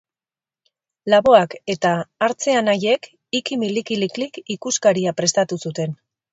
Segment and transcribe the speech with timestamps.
[1.13, 1.91] Laboak eta
[2.29, 3.07] Artze anaiek
[3.43, 5.99] Ikimilikiliklik ikuskaria prestatu zuten